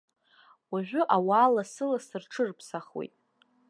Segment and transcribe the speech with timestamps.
[0.71, 3.13] Уажәы ауаа лассы-лассы рҽырԥсахуеит.